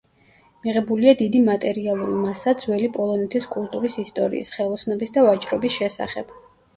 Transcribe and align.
მიღებულია 0.67 1.11
დიდი 1.17 1.41
მატერიალური 1.49 2.15
მასალა 2.21 2.53
ძველი 2.63 2.89
პოლონეთის 2.95 3.45
კულტურის 3.57 3.99
ისტორიის, 4.05 4.49
ხელოსნობის 4.57 5.15
და 5.19 5.27
ვაჭრობის 5.27 5.77
შესახებ. 5.77 6.35